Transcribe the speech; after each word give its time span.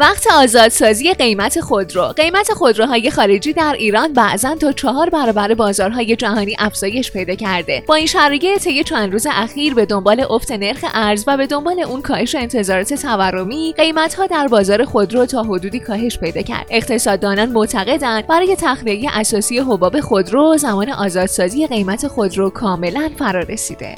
وقت 0.00 0.26
آزادسازی 0.32 1.14
قیمت 1.14 1.60
خودرو. 1.60 2.06
قیمت 2.06 2.52
خودروهای 2.52 3.10
خارجی 3.10 3.52
در 3.52 3.76
ایران 3.78 4.12
بعضا 4.12 4.54
تا 4.54 4.72
چهار 4.72 5.10
برابر 5.10 5.54
بازارهای 5.54 6.16
جهانی 6.16 6.56
افزایش 6.58 7.12
پیدا 7.12 7.34
کرده. 7.34 7.82
با 7.86 7.94
این 7.94 8.06
شرایط 8.06 8.62
طی 8.64 8.84
چند 8.84 9.12
روز 9.12 9.26
اخیر 9.30 9.74
به 9.74 9.86
دنبال 9.86 10.26
افت 10.30 10.52
نرخ 10.52 10.84
ارز 10.94 11.24
و 11.26 11.36
به 11.36 11.46
دنبال 11.46 11.80
اون 11.80 12.02
کاهش 12.02 12.34
انتظارات 12.34 12.94
تورمی 12.94 13.74
قیمتها 13.76 14.26
در 14.26 14.48
بازار 14.48 14.84
خودرو 14.84 15.26
تا 15.26 15.42
حدودی 15.42 15.80
کاهش 15.80 16.18
پیدا 16.18 16.42
کرد. 16.42 16.66
اقتصاددانان 16.70 17.48
معتقدند 17.48 18.26
برای 18.26 18.56
تخلیه 18.58 19.10
اساسی 19.12 19.58
حباب 19.58 20.00
خودرو 20.00 20.56
زمان 20.56 20.90
آزادسازی 20.90 21.66
قیمت 21.66 22.08
خودرو 22.08 22.50
کاملا 22.50 23.10
فرا 23.18 23.40
رسیده 23.40 23.94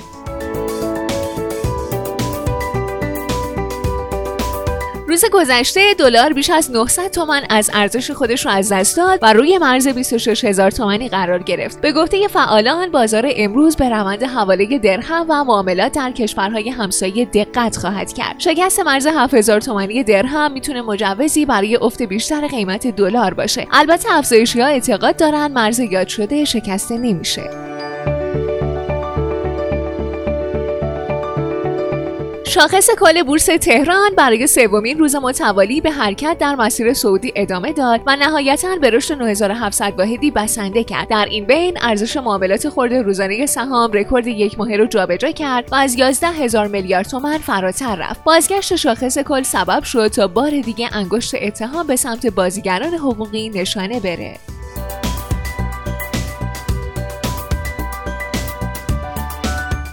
روز 5.11 5.25
گذشته 5.33 5.95
دلار 5.99 6.33
بیش 6.33 6.51
از 6.51 6.71
900 6.71 7.11
تومان 7.11 7.43
از 7.49 7.71
ارزش 7.75 8.11
خودش 8.11 8.47
را 8.47 8.53
از 8.53 8.73
دست 8.73 8.97
داد 8.97 9.19
و 9.23 9.33
روی 9.33 9.59
مرز 9.59 9.89
26 9.89 10.45
هزار 10.45 10.71
تومانی 10.71 11.09
قرار 11.09 11.43
گرفت. 11.43 11.80
به 11.80 11.93
گفته 11.93 12.29
فعالان 12.29 12.91
بازار 12.91 13.33
امروز 13.37 13.77
به 13.77 13.89
روند 13.89 14.23
حواله 14.23 14.79
درهم 14.79 15.27
و 15.29 15.45
معاملات 15.45 15.93
در 15.93 16.11
کشورهای 16.11 16.71
همسایه 16.71 17.25
دقت 17.25 17.77
خواهد 17.77 18.13
کرد. 18.13 18.35
شکست 18.39 18.80
مرز 18.80 19.07
7000 19.07 19.61
تومانی 19.61 20.05
درهم 20.05 20.52
می‌تونه 20.52 20.83
مجوزی 20.83 21.47
برای 21.47 21.77
افت 21.77 22.02
بیشتر 22.02 22.47
قیمت 22.47 22.87
دلار 22.87 23.35
باشه. 23.35 23.67
البته 23.73 24.09
افزایشی 24.13 24.61
ها 24.61 24.67
اعتقاد 24.67 25.17
دارن 25.17 25.52
مرز 25.52 25.79
یاد 25.79 26.09
شده 26.09 26.45
شکسته 26.45 26.99
نمیشه. 26.99 27.70
شاخص 32.51 32.90
کل 33.01 33.23
بورس 33.23 33.45
تهران 33.45 34.10
برای 34.16 34.46
سومین 34.46 34.98
روز 34.98 35.16
متوالی 35.16 35.80
به 35.80 35.90
حرکت 35.90 36.37
در 36.38 36.54
مسیر 36.54 36.93
سعودی 36.93 37.32
ادامه 37.37 37.73
داد 37.73 38.01
و 38.06 38.16
نهایتا 38.16 38.76
به 38.80 38.90
رشد 38.90 39.15
9700 39.15 39.95
واحدی 39.98 40.30
بسنده 40.30 40.84
کرد. 40.84 41.09
در 41.09 41.26
این 41.30 41.45
بین 41.45 41.78
ارزش 41.80 42.16
معاملات 42.16 42.68
خورده 42.68 43.02
روزانه 43.02 43.46
سهام 43.46 43.93
رکورد 43.93 44.26
یک 44.26 44.59
ماهه 44.59 44.76
رو 44.76 44.87
جابجا 44.87 45.30
کرد 45.30 45.68
و 45.73 45.74
از 45.74 45.98
11 45.98 46.26
هزار 46.28 46.66
میلیارد 46.66 47.09
تومان 47.09 47.38
فراتر 47.38 47.96
رفت. 47.96 48.24
بازگشت 48.24 48.76
شاخص 48.76 49.18
کل 49.18 49.43
سبب 49.43 49.82
شد 49.82 50.09
تا 50.09 50.26
بار 50.26 50.51
دیگه 50.51 50.88
انگشت 50.93 51.34
اتهام 51.43 51.87
به 51.87 51.96
سمت 51.96 52.26
بازیگران 52.26 52.95
حقوقی 52.95 53.48
نشانه 53.48 54.01
بره. 54.01 54.37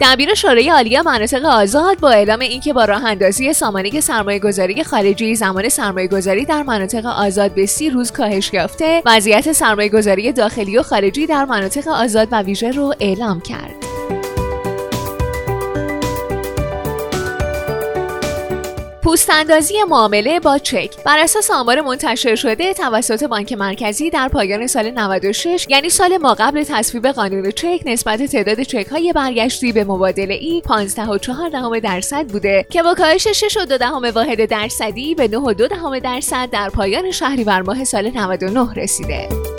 دبیر 0.01 0.33
شورای 0.33 0.69
عالی 0.69 1.01
مناطق 1.01 1.45
آزاد 1.45 1.99
با 1.99 2.09
اعلام 2.09 2.39
اینکه 2.39 2.73
با 2.73 2.85
راه 2.85 3.05
اندازی 3.05 3.53
سامانه 3.53 4.01
سرمایه 4.01 4.39
گذاری 4.39 4.83
خارجی 4.83 5.35
زمان 5.35 5.69
سرمایه 5.69 6.07
گذاری 6.07 6.45
در 6.45 6.63
مناطق 6.63 7.05
آزاد 7.05 7.53
به 7.53 7.65
سی 7.65 7.89
روز 7.89 8.11
کاهش 8.11 8.53
یافته 8.53 9.01
وضعیت 9.05 9.51
سرمایه 9.51 9.89
گذاری 9.89 10.31
داخلی 10.31 10.77
و 10.77 10.83
خارجی 10.83 11.27
در 11.27 11.45
مناطق 11.45 11.87
آزاد 11.87 12.27
و 12.31 12.41
ویژه 12.41 12.71
رو 12.71 12.93
اعلام 12.99 13.41
کرد. 13.41 13.96
پوست 19.07 19.29
اندازی 19.29 19.75
معامله 19.89 20.39
با 20.39 20.57
چک 20.57 21.03
بر 21.03 21.19
اساس 21.19 21.51
آمار 21.51 21.81
منتشر 21.81 22.35
شده 22.35 22.73
توسط 22.73 23.23
بانک 23.23 23.53
مرکزی 23.53 24.09
در 24.09 24.27
پایان 24.27 24.67
سال 24.67 24.91
96 24.91 25.65
یعنی 25.69 25.89
سال 25.89 26.17
ما 26.17 26.33
قبل 26.33 26.63
تصویب 26.63 27.07
قانون 27.07 27.51
چک 27.51 27.81
نسبت 27.85 28.23
تعداد 28.23 28.61
چک 28.61 28.87
های 28.87 29.13
برگشتی 29.13 29.71
به 29.71 29.83
مبادله 29.83 30.33
ای 30.33 30.61
15.4 30.67 31.79
درصد 31.83 32.27
بوده 32.27 32.65
که 32.69 32.83
با 32.83 32.93
کاهش 32.93 33.27
6.2 33.27 34.15
واحد 34.15 34.45
درصدی 34.45 35.15
به 35.15 35.27
9.2 35.27 36.01
درصد 36.03 36.49
در 36.49 36.69
پایان 36.69 37.11
شهریور 37.11 37.61
ماه 37.61 37.83
سال 37.83 38.11
99 38.15 38.73
رسیده. 38.73 39.56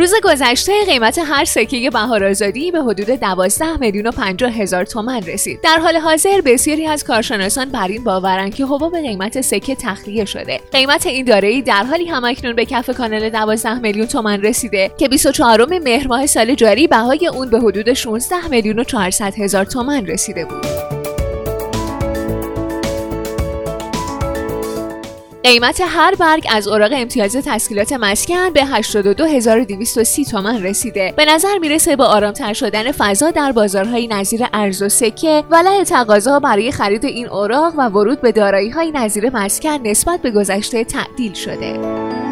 روز 0.00 0.14
گذشته 0.24 0.72
قیمت 0.86 1.18
هر 1.18 1.44
سکه 1.44 1.90
بهار 1.90 2.24
آزادی 2.24 2.70
به 2.70 2.82
حدود 2.82 3.06
12 3.06 3.76
میلیون 3.76 4.06
و 4.06 4.10
50 4.10 4.52
هزار 4.52 4.84
تومن 4.84 5.22
رسید. 5.22 5.60
در 5.60 5.78
حال 5.78 5.96
حاضر 5.96 6.40
بسیاری 6.40 6.86
از 6.86 7.04
کارشناسان 7.04 7.68
بر 7.68 7.88
این 7.88 8.04
باورند 8.04 8.54
که 8.54 8.66
حباب 8.66 9.00
قیمت 9.00 9.40
سکه 9.40 9.74
تخلیه 9.74 10.24
شده. 10.24 10.60
قیمت 10.72 11.06
این 11.06 11.24
دارایی 11.24 11.62
در 11.62 11.84
حالی 11.84 12.06
همکنون 12.06 12.56
به 12.56 12.64
کف 12.64 12.90
کانال 12.90 13.30
12 13.30 13.74
میلیون 13.74 14.06
تومن 14.06 14.42
رسیده 14.42 14.90
که 14.98 15.08
24 15.08 15.64
مهر 15.64 16.06
ماه 16.06 16.26
سال 16.26 16.54
جاری 16.54 16.86
بهای 16.86 17.26
اون 17.26 17.50
به 17.50 17.58
حدود 17.58 17.92
16 17.92 18.48
میلیون 18.48 18.78
و 18.78 18.84
400 18.84 19.34
هزار 19.34 19.64
تومن 19.64 20.06
رسیده 20.06 20.44
بود. 20.44 20.79
قیمت 25.44 25.80
هر 25.86 26.14
برگ 26.14 26.46
از 26.50 26.68
اوراق 26.68 26.90
امتیاز 26.94 27.36
تسکیلات 27.36 27.92
مسکن 27.92 28.50
به 28.52 28.64
82230 28.64 30.24
تومان 30.24 30.62
رسیده. 30.62 31.14
به 31.16 31.24
نظر 31.24 31.58
می‌رسه 31.58 31.96
با 31.96 32.04
آرامتر 32.04 32.52
شدن 32.52 32.92
فضا 32.92 33.30
در 33.30 33.52
بازارهای 33.52 34.06
نظیر 34.06 34.46
ارز 34.52 34.82
و 34.82 34.88
سکه 34.88 35.44
ولع 35.50 35.84
تقاضا 35.84 36.38
برای 36.40 36.72
خرید 36.72 37.04
این 37.04 37.28
اوراق 37.28 37.74
و 37.76 37.88
ورود 37.88 38.20
به 38.20 38.32
دارایی‌های 38.32 38.90
نظیر 38.90 39.30
مسکن 39.30 39.86
نسبت 39.86 40.22
به 40.22 40.30
گذشته 40.30 40.84
تعدیل 40.84 41.32
شده. 41.32 42.29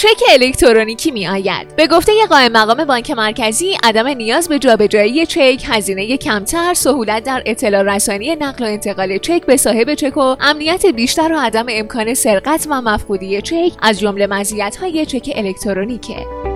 چک 0.00 0.22
الکترونیکی 0.30 1.10
می 1.10 1.28
آید. 1.28 1.76
به 1.76 1.86
گفته 1.86 2.12
قائم 2.28 2.52
مقام 2.52 2.84
بانک 2.84 3.10
مرکزی 3.10 3.76
عدم 3.82 4.06
نیاز 4.06 4.48
به 4.48 4.58
جابجایی 4.58 5.26
چک، 5.26 5.64
هزینه 5.66 6.16
کمتر، 6.16 6.74
سهولت 6.74 7.24
در 7.24 7.42
اطلاع 7.46 7.82
رسانی 7.82 8.36
نقل 8.36 8.64
و 8.64 8.68
انتقال 8.68 9.18
چک 9.18 9.46
به 9.46 9.56
صاحب 9.56 9.94
چک 9.94 10.16
و 10.16 10.36
امنیت 10.40 10.86
بیشتر 10.86 11.32
و 11.32 11.40
عدم 11.40 11.66
امکان 11.68 12.14
سرقت 12.14 12.66
و 12.70 12.80
مفقودی 12.80 13.42
چک 13.42 13.72
از 13.82 14.00
جمله 14.00 14.26
مزیت‌های 14.26 15.06
چک 15.06 15.32
الکترونیکه. 15.34 16.49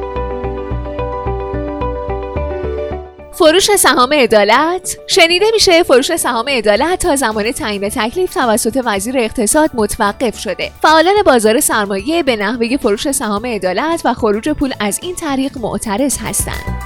فروش 3.35 3.77
سهام 3.77 4.13
عدالت. 4.13 4.99
شنیده 5.07 5.47
میشه 5.53 5.83
فروش 5.83 6.17
سهام 6.17 6.49
عدالت 6.49 7.03
تا 7.03 7.17
زمان 7.17 7.53
تعیین 7.53 7.89
تکلیف 7.89 8.35
توسط 8.35 8.83
وزیر 8.85 9.19
اقتصاد 9.19 9.71
متوقف 9.75 10.39
شده. 10.39 10.71
فعالان 10.83 11.15
بازار 11.27 11.61
سرمایه 11.61 12.23
به 12.23 12.37
نحوه 12.37 12.77
فروش 12.77 13.11
سهام 13.11 13.47
عدالت 13.47 14.03
و 14.05 14.15
خروج 14.15 14.49
پول 14.49 14.73
از 14.81 14.99
این 15.03 15.17
طریق 15.17 15.59
معترض 15.59 16.19
هستند. 16.19 16.83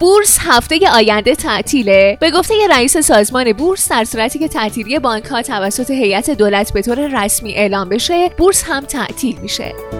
بورس 0.00 0.38
هفته 0.40 0.78
آینده 0.94 1.34
تعطیله. 1.34 2.18
به 2.20 2.30
گفته 2.30 2.54
رئیس 2.70 2.96
سازمان 2.96 3.52
بورس 3.52 3.88
در 3.88 4.04
صورتی 4.04 4.38
که 4.38 4.48
تعطیلی 4.48 4.98
بانک 4.98 5.24
ها 5.24 5.42
توسط 5.42 5.90
هیئت 5.90 6.30
دولت 6.30 6.72
به 6.72 6.82
طور 6.82 7.24
رسمی 7.24 7.54
اعلام 7.54 7.88
بشه 7.88 8.28
بورس 8.28 8.64
هم 8.66 8.84
تعطیل 8.84 9.38
میشه. 9.42 9.99